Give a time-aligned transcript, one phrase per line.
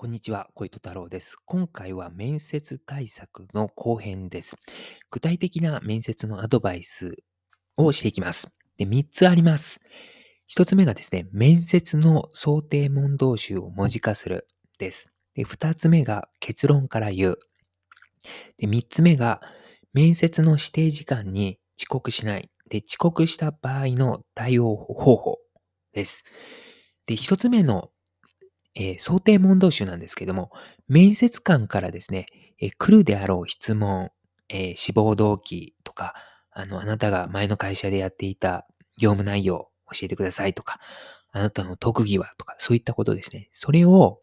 [0.00, 1.36] こんにちは、小糸太郎です。
[1.44, 4.54] 今回は面接対策の後編です。
[5.10, 7.16] 具体的な面接のアドバイス
[7.76, 8.56] をしていきます。
[8.76, 9.80] で、3つあります。
[10.56, 14.46] 1つ目がですね、面接の想定問答集を文字化する
[14.78, 15.10] です。
[15.34, 17.38] で、2つ目が結論から言う。
[18.56, 19.42] で、3つ目が
[19.94, 22.48] 面接の指定時間に遅刻しない。
[22.70, 25.38] で、遅刻した場合の対応方法
[25.92, 26.22] です。
[27.06, 27.90] で、1つ目の
[28.78, 30.50] えー想定問答集なんですけども、
[30.86, 32.26] 面接官からですね、
[32.60, 34.10] えー来るであろう質問、
[34.48, 36.14] えー志望動機とか、
[36.52, 38.66] あの、あなたが前の会社でやっていた
[38.98, 40.78] 業務内容を教えてくださいとか、
[41.32, 43.48] あなたの特技はとか、そういったことですね。
[43.52, 44.20] それを、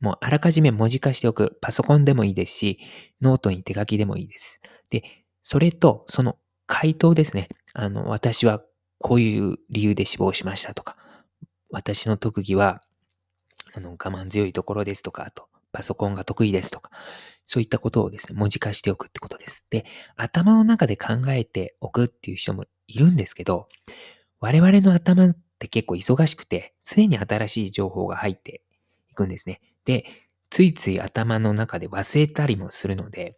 [0.00, 1.58] もうあらかじめ文字化しておく。
[1.60, 2.78] パソコンでもいいですし、
[3.20, 4.60] ノートに手書きでもいいです。
[4.90, 5.02] で、
[5.42, 7.48] それと、その回答ですね。
[7.72, 8.62] あの、私は
[8.98, 10.96] こういう理由で志望しましたとか、
[11.70, 12.82] 私の特技は
[13.76, 16.90] あの、我慢強いところですとか、あと、パソコンが得意ですとか、
[17.44, 19.64] そういったことをですね、文字化しておくってことです。
[19.70, 19.84] で、
[20.16, 23.68] 頭の中で考えておくっていう人もいるんですけど、
[24.40, 28.62] 我々の頭って結構忙しくて、常に新しい情報が入って
[29.10, 29.60] いくんですね。
[29.84, 30.04] で、
[30.48, 33.34] ついつい頭の中で忘れたりもするので、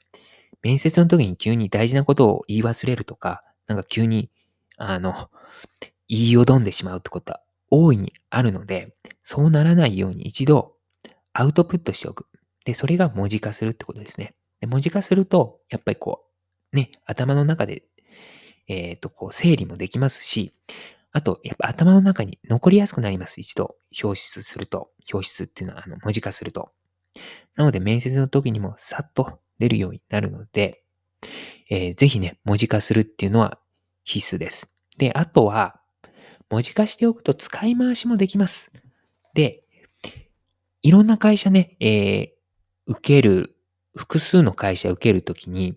[0.63, 4.31] 面接の時に急に大事なことを言い忘れるとか、なんか急に、
[4.77, 5.15] あの、
[6.09, 10.77] 言いよどんでしまうってことは大いにあるので、そうならないように一度
[11.33, 12.27] アウトプットしておく。
[12.65, 14.35] で、それが文字化するってことですね。
[14.61, 16.25] で文字化すると、やっぱりこ
[16.73, 17.85] う、ね、頭の中で、
[18.69, 20.53] えっ、と、こう、整理もできますし、
[21.13, 23.41] あと、やっぱ頭の中に残りやすくなります。
[23.41, 24.91] 一度表出すると。
[25.13, 26.73] 表出っていうのは、あの、文字化すると。
[27.55, 30.83] なので、面接の時にもさっと出るようになるので、
[31.71, 33.59] えーぜひね、文字化するっていうのは
[34.05, 34.73] 必須です。
[34.99, 35.81] で、あとは、
[36.51, 38.73] 文字化しておくと使い回しもできます。
[39.35, 39.65] で、
[40.83, 42.37] いろんな会社ね、えー
[42.87, 43.57] 受ける、
[43.97, 45.77] 複数の会社受けるときに、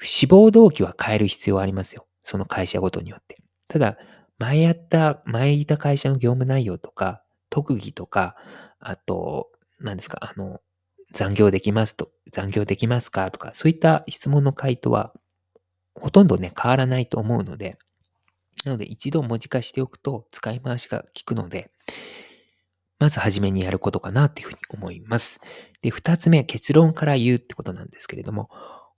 [0.00, 2.06] 志望動機は変える必要はありますよ。
[2.20, 3.38] その会社ごとによって。
[3.68, 3.96] ただ、
[4.38, 8.36] 前やった、前いた会社の業務内容とか、特技とか、
[8.78, 10.60] あと、何ですか、あの、
[11.12, 15.14] 残業できますと、残業できますかとか、そういった質問の回答は、
[15.94, 17.78] ほとんどね、変わらないと思うので、
[18.68, 21.70] ので一度文字化しておくと使い回しが効くので、
[22.98, 25.40] まず初めにやることかなっていうふうに思います。
[25.82, 28.50] で、二つ目、結論から言うってことなんですけれども、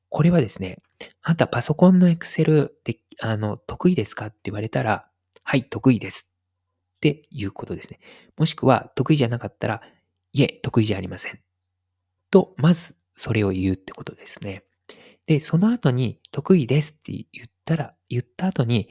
[0.08, 0.78] これはですね、
[1.22, 5.08] あなたパソコンの Excel で、あの、得意ですかって言われたら、
[5.44, 6.32] はい、得意です
[6.96, 8.00] っていうことですね。
[8.36, 9.82] もしくは、得意じゃなかったら、
[10.32, 11.40] いえ、得意じゃありません。
[12.30, 14.64] と、まずそれを言うってことですね。
[15.26, 18.88] で、その後に、得意ですって言ったら、言った後に、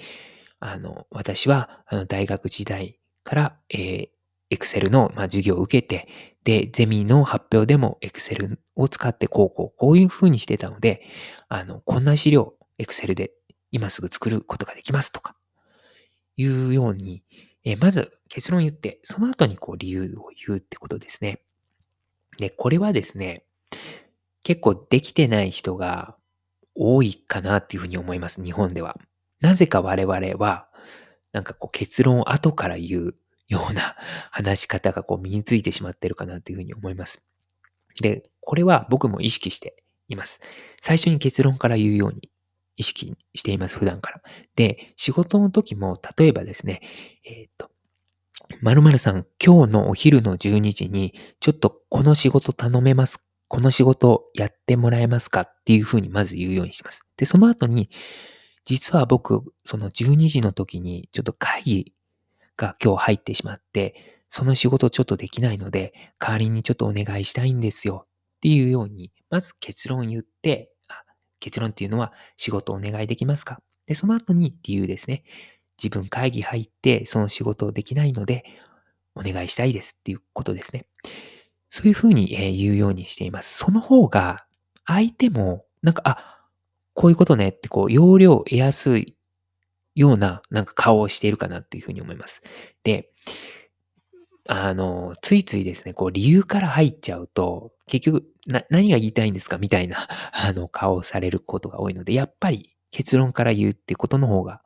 [0.60, 6.08] あの、私は、あの、大学時代から、えー、Excel の、まあ、授業を受けて、
[6.44, 11.04] で、ゼミの発表でも Excel を使ってこうこう、こういう風にしてたので、
[11.48, 13.32] あの、こんな資料、Excel で
[13.72, 15.36] 今すぐ作ることができますとか、
[16.38, 17.24] いうように、
[17.66, 21.42] えーまず結論言って、その後にこう理由を言うってことですね。
[22.38, 23.44] で、これはですね、
[24.44, 26.16] 結構できてない人が
[26.76, 28.98] 多いかなっていうふうに思います、日本では。
[29.42, 30.68] なぜか我々は、
[31.32, 33.16] なんかこう結論を後から言う
[33.48, 33.96] ような
[34.32, 37.26] 話し方がこう身についてしまってるかなっていうふうに思います。
[38.02, 40.40] で、これは僕も意識しています。
[40.82, 42.30] 最初に結論から言うように
[42.78, 44.22] 意識しています、普段から。
[44.56, 46.82] で、仕事の時も、例えばですね、
[47.24, 47.70] えっ、と、
[48.62, 57.02] 〇〇さん、今日のお昼の12時に、ちょっとこの仕事頼めますこの仕事やってもらえますかっていうふうにまず言うようにします。
[57.18, 57.90] で、その後に、
[58.70, 61.94] 実は僕、その12時の時にちょっと会議
[62.56, 71.04] が今日入ってしまって、その仕事ちょっとできないので、代わりにちょっとお願いしたいんですよっていうように、まず結論言って、あ
[71.40, 73.60] 結論っていうのは仕事お願いできますか？
[73.88, 75.24] で、その後に理由ですね。
[75.82, 78.44] 自分会議入ってその仕事できないので、
[79.16, 80.86] お願いしたいですっていうことですね。
[81.70, 83.58] そういうふうにえ言うようにしています。
[83.58, 84.46] その方が、
[84.86, 86.39] 相手も、なんか、あ、
[86.94, 89.16] こういうことねって、こう、要領を得やすい
[89.96, 92.42] ような、なんか顔をしているかなっていうふうに思います。
[92.84, 93.12] で、
[94.48, 104.64] あの、ついついですね、こう、理由から入っちゃうと、結局、な、何が言いたいんですかみたいな、 あの、顔をされることが多いので、やっぱり結論から言うってことの方が、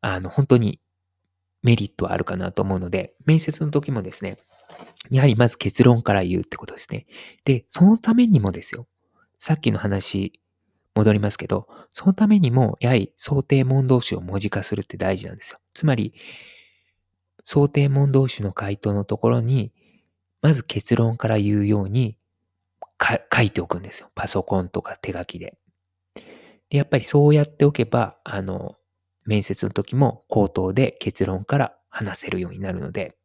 [0.00, 0.80] あの、本当に
[1.62, 4.38] メリットはあるかなと思うので、面接の時もですね、
[5.10, 7.06] やはりまず結論から言うってことですね。
[7.44, 8.86] で、そのためにもですよ。
[9.38, 10.40] さっきの話、
[10.98, 15.60] 戻りますけど、そのためにも、やはり想定問答集を文字化するって大事なんですよ。
[15.72, 16.12] つまり、
[17.44, 19.72] 想定問答集の回答のところに、
[20.42, 22.18] まず結論から言うように
[23.32, 24.10] 書いておくんですよ。
[24.16, 25.56] パソコンとか手書きで。
[26.68, 28.74] で、やっぱりそうやっておけば、あの、
[29.24, 33.16] 面接の時も口頭で結論から話せるようになるので、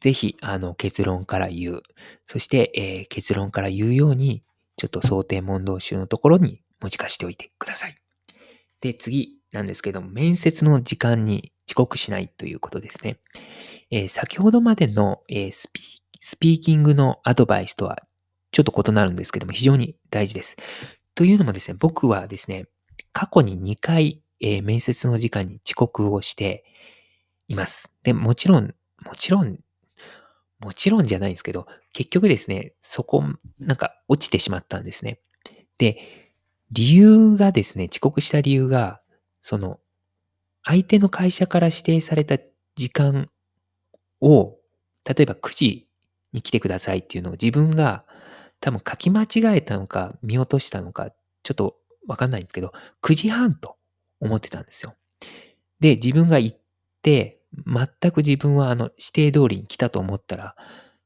[0.00, 1.82] ぜひ、あの、結論から言う。
[2.26, 4.42] そして、えー、結論から言うように、
[4.80, 7.94] ちょっと想定問答集のところに文字化しておいてください。
[8.80, 13.18] で、次なんですけども、面接の時間に遅刻しないということですね。
[13.90, 15.68] えー、先ほどまでの、えー、ス
[16.40, 17.98] ピーキングのアドバイスとは
[18.52, 20.56] ちょっと異なるんですけども、非常に大事です。
[21.14, 22.64] というのもですね、僕はですね、
[23.12, 26.64] 過去に2回、えー、面接の時間に遅刻をして
[27.48, 27.94] います。
[28.02, 28.74] で、もちろん、
[29.04, 29.58] もちろん、
[30.60, 33.24] もちろんじゃないんですけど、結局ですね、そこ、
[33.58, 35.20] なんか落ちてしまったんですね。
[35.78, 35.98] で、
[36.70, 39.00] 理由がですね、遅刻した理由が、
[39.42, 39.80] その、
[40.62, 42.38] 相手の会社から指定された
[42.76, 43.30] 時間
[44.20, 44.56] を、
[45.08, 45.88] 例えば9時
[46.32, 48.04] に来てくださいっていうのを自分が
[48.60, 51.10] 多分書き間違えたのか見落としたのか
[51.42, 52.72] ちょっとわかんないんですけど、
[53.02, 53.76] 9時半と
[54.20, 54.94] 思ってたんですよ。
[55.80, 56.58] で、自分が行っ
[57.02, 60.56] て、全く自分はあの指定通りに来たと思ったら、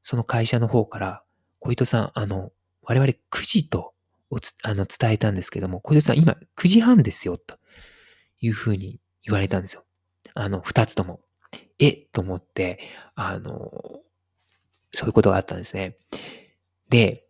[0.01, 1.23] その会社の方から、
[1.59, 2.51] 小糸さん、あの、
[2.83, 3.93] 我々9時と
[4.63, 7.57] あの伝えたんですけども、小糸さん、今9時半ですよ、と
[8.41, 9.83] いうふうに言われたんですよ。
[10.35, 11.21] あの、2つとも。
[11.79, 11.91] え？
[11.91, 12.79] と思って、
[13.15, 13.71] あの、
[14.91, 15.97] そういうことがあったんですね。
[16.89, 17.25] で、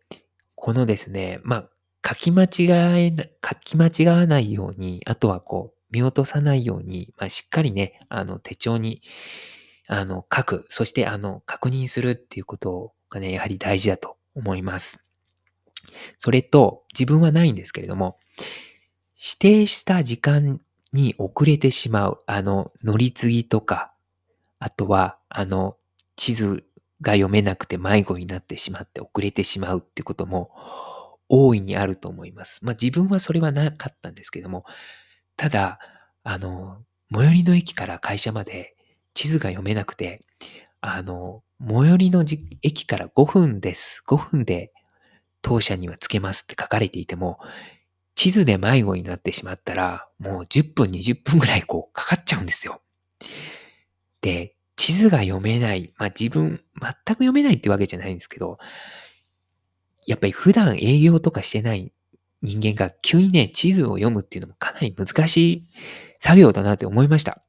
[0.54, 1.70] このですね、まあ、
[2.06, 3.12] 書き間違え、
[3.44, 9.02] 書き間違わないように、あとはこう、見落とさないように、まあ、しっかりね、あの、手帳に、
[9.88, 15.10] あの、書く、そしてあの、確認するっていうことがね、やはり大事だと思います。
[16.18, 18.18] それと、自分はないんですけれども、
[19.16, 20.60] 指定した時間
[20.92, 23.92] に遅れてしまう、あの、乗り継ぎとか、
[24.58, 25.76] あとは、あの、
[26.16, 26.64] 地図
[27.00, 30.50] が読めなくて迷子になってしまって遅れてしまうってことも
[31.28, 32.64] 大いにあると思います。
[32.64, 34.64] まあ自分はそれはなかったんですけども、
[35.36, 35.78] ただ、
[36.24, 38.74] あの、最寄りの駅から会社まで
[39.14, 40.24] 地図が読めなくて、
[40.80, 42.24] あの、最寄りの
[42.62, 44.02] 駅から5分です。
[44.06, 44.72] 5分で
[45.42, 47.38] 当社には着けますって書かれていても、
[48.14, 52.80] 地図で迷子になってしまったら、もう10分、20分ぐらいこうかかっちゃうんですよ。
[54.22, 55.92] で、地図が読めない。
[55.96, 58.58] まあ自分、全く読めないってわけじゃないんですけど、
[60.06, 61.92] やっぱり普段営業とかしてない
[62.46, 65.62] 人間が急にね、地図を読むっていうのもかなり難しい
[66.20, 67.42] 作業だなって思いました。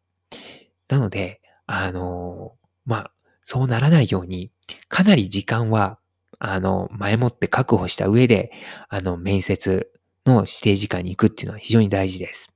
[0.89, 2.53] なので、あの
[2.85, 3.11] まあ、
[3.41, 4.51] そうならないように、
[4.87, 5.99] かなり時間は、
[6.39, 8.51] あの、前もって確保した上で、
[8.89, 9.91] あの、面接
[10.25, 12.53] の指定時間に行くっていうのは非常に大事です。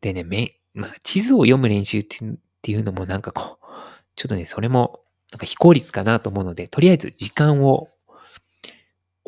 [0.00, 3.66] でね、め、まあ、地図を読む練習っていうのもなんかこう、
[4.14, 5.00] ちょっとね、それも
[5.32, 7.88] なんか非効率かなと思うので、とりあえず時間を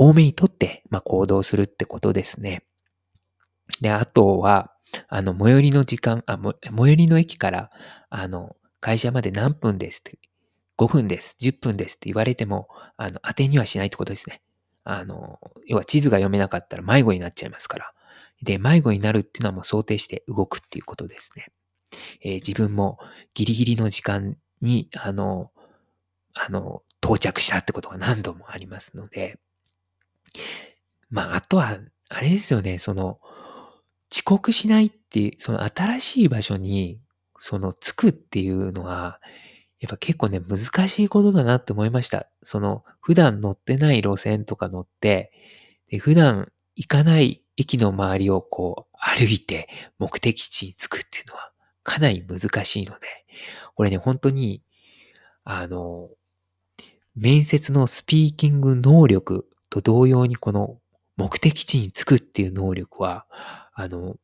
[0.01, 2.63] 多めにとって、まあ、行動するってことですね。
[3.81, 4.73] で、あとは、
[5.09, 7.71] あの、最寄りの時間、あ、最寄りの駅から、
[8.09, 10.19] あの、会社まで何分ですって、
[10.79, 14.41] 5分です、10分ですって言われても、あの、当てにはしないってことですね。
[14.85, 17.93] あの、要は地図が読めなかったら迷子になっちゃいますから。
[18.43, 21.49] で、迷子になるっていうのはもう想定して動くっていうことですね。
[22.23, 22.99] えー、自分も
[23.35, 25.51] ギリギリの時間に、あの、
[26.35, 29.41] あの、到着したってことが何度もありますので、
[31.11, 33.21] まあ、あとは、あれですよね、その、
[34.11, 37.01] 遅刻しないっていう、その新しい場所に、
[37.41, 39.21] その、着くっていうのは、
[39.81, 42.29] やっぱ結構ね、難しいことだなって思いました。
[42.43, 45.33] その、普段乗ってない路線とか乗って、
[45.89, 49.69] で普段行かない駅の周りをこう歩いて
[49.99, 53.07] 目的地に着くっていうのは、かなり難しいので、
[53.75, 54.63] これね、本当に、
[55.45, 56.11] あの、
[57.15, 60.79] 面接のスピーキング能力と同様にこの
[61.17, 63.27] 目的地に着くっていう能力は、
[63.75, 64.17] あの、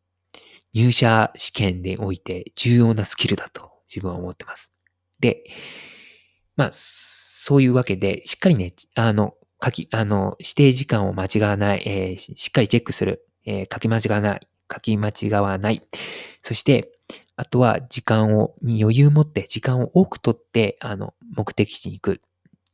[0.73, 4.73] 入社試験でおいて重要なスキルだと自分は思ってます。
[5.21, 5.45] で、
[6.57, 15.83] まあ、そういうわけで、しっかりね、あの、書き、あの、指定時間を間違わない、えー、しっかりチェックする、えー、書き間違わない、書き間違わない。
[16.43, 16.91] そして、
[17.37, 22.19] あとは時間を、に余裕を持って、時間を多くとって、あの、目的地に行くっ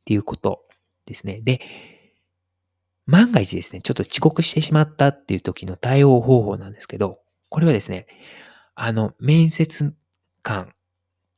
[0.05, 0.63] ていうこと
[1.05, 1.41] ですね。
[1.41, 1.61] で、
[3.05, 8.07] 万が一ですね、ちょっと遅刻してしまったっていう時の対応方法なんですけど、これはですね、
[8.75, 9.93] あの、面接
[10.41, 10.73] 官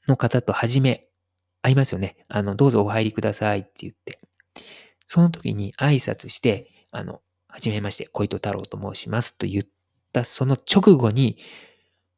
[0.07, 1.07] の方と初め
[1.61, 2.17] 会いますよね。
[2.27, 4.19] あの、どうぞお入りくださいって言って。
[5.07, 9.63] その時に挨拶して、あの、はじめまして、小糸太郎と申しますと言っ
[10.11, 11.37] たその直後に、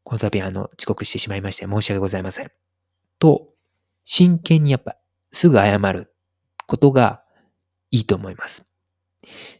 [0.04, 2.52] この度あの、遅刻してしまいまして申し訳ございません。
[3.20, 3.50] と、
[4.04, 4.98] 真剣にやっぱ、
[5.32, 6.14] すぐ謝る
[6.68, 7.24] ことが
[7.92, 8.66] いいと思います。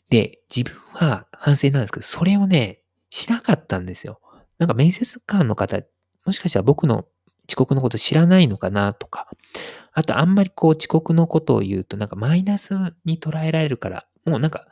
[0.10, 4.20] で、自分は反省なんですけど、それをね、しなかったんですよ。
[4.58, 5.80] なんか面接官の方、
[6.26, 7.06] もしかしたら僕の
[7.48, 9.28] 遅刻のこと知らないのかなとか、
[9.94, 14.68] あとあんまりこう遅刻のことを言うとなんかマイナスに捉えられるから、もうなんか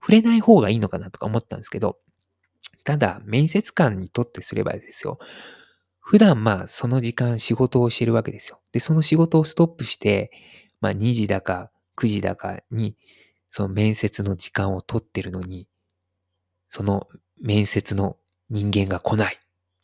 [0.00, 1.98] 触れない方がいいのかなとか思ったんですけど、
[2.84, 5.18] ただ面接官にとってすればですよ、
[6.00, 8.60] 普段まあその時間仕事をしてるわけですよ。
[8.72, 10.30] で、その仕事をストップして、
[10.80, 12.96] まあ2時だか9時だかに
[13.50, 15.66] その面接の時間を取ってるのに、
[16.68, 17.08] その
[17.40, 18.16] 面接の
[18.50, 19.38] 人間が来ないっ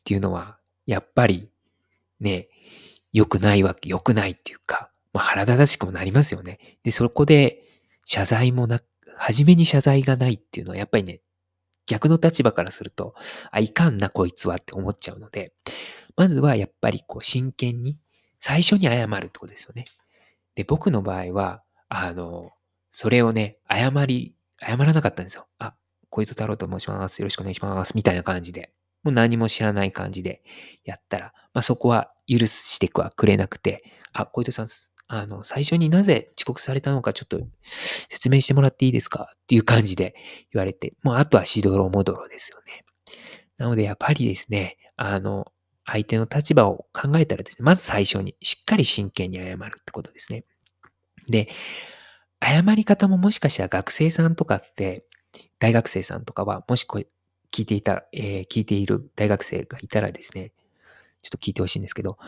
[0.04, 1.48] ていうのは、やっぱり
[2.20, 2.48] ね、
[3.12, 6.78] 良くないわけ、良くないっていうか、まあ、腹立たしくもなりますよね。
[6.82, 7.62] で、そこで
[8.04, 8.80] 謝罪もな、
[9.16, 11.20] 初めに謝罪がないっていうのはやっぱりね、
[11.86, 13.14] 逆の立場からすると、
[13.50, 15.52] あ、いかんなこいつはって思っちゃうので、
[16.16, 17.98] まずはやっぱりこう真剣に、
[18.40, 19.84] 最初に謝るってことですよね。
[20.54, 22.50] で、僕の場合は、あの、
[22.96, 25.48] それをね、謝り、謝らなかったんですよ。
[25.58, 25.74] あ、
[26.10, 27.18] 小糸太郎と申します。
[27.18, 27.96] よろしくお願いします。
[27.96, 28.72] みたいな感じで。
[29.02, 30.44] もう何も知らない感じで
[30.84, 33.82] やったら、まあ、そこは許してくはくれなくて、
[34.12, 34.68] あ、小糸さん、
[35.08, 39.28] あの、最初になぜ遅刻されたのかちょっと説明してもらっていいですか？
[39.34, 40.14] っていう感じで
[40.52, 42.84] 言われて、もうあとはしどろもどろですよね。
[43.58, 45.52] なのでやっぱりですね、あの、
[45.84, 50.44] 相手の立場を考えたらですね、まず最初にしっかり真剣に謝るってことですね。
[51.28, 51.48] で、
[52.40, 55.04] 謝り方ももしかしたら学生さんとかって、
[55.58, 57.06] 大学生さんとかは、もしこれ
[57.52, 60.52] 聞いていた、えー、聞いている大学生がいたらですね、
[61.22, 62.18] ちょっと聞いてほしいんですけど、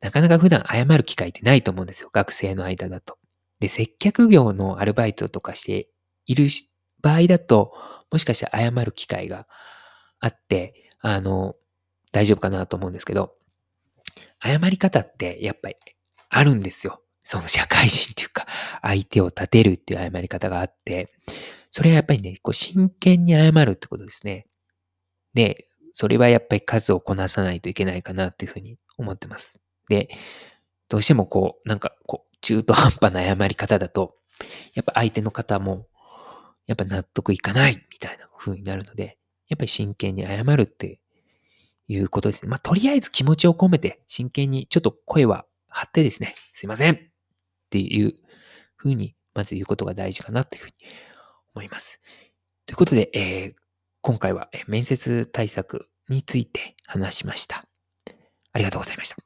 [0.00, 2.10] なかなか普段謝る機会ってないと思うんですよ。
[2.12, 3.18] 学生の間だと。
[3.60, 5.88] で、接客業のアルバイトとかして
[6.26, 6.46] いる
[7.02, 7.72] 場合だと、
[8.10, 9.46] もしかしたら謝る機会が
[10.20, 11.56] あって、あの、
[12.12, 13.34] 大丈夫かなと思うんですけど、
[14.42, 15.76] 謝り方ってやっぱり
[16.28, 17.00] あるんですよ。
[17.28, 18.46] その社会人っていうか、
[18.82, 21.12] 相手を立てるっていう謝り方があって、
[21.72, 24.46] それはやっぱりね、こう真剣に謝るってことですね。
[25.34, 29.60] で、それはやっぱり数をこなさないといけないかなっていうふうに思ってます。
[29.88, 30.08] で、
[30.88, 34.14] どうしてもこう、なんかこう、中途半端な謝り方だと、
[34.74, 35.88] やっぱ相手の方も、
[36.68, 39.18] やっぱ納得いかないみたいな風になるので、
[39.48, 41.00] やっぱり真剣に謝るって
[41.88, 42.50] いうことですね。
[42.50, 47.15] まあ、とりあえず気持ちを込めて、真剣にちょっと声は張ってですね、すいません
[47.66, 48.14] っていう
[48.76, 50.74] ふうに、まず言うことが大事かなというふうに
[51.54, 52.00] 思います。
[52.66, 53.54] ということで、えー、
[54.00, 57.64] 今回は面接対策について話しました。
[58.52, 59.25] ありがとうございました。